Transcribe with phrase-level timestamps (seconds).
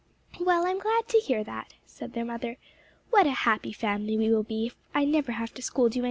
[0.39, 2.57] "Well, I'm glad to hear that," said their mother.
[3.11, 5.99] "What a happy family we will be if I never have to scold you any
[5.99, 5.99] more."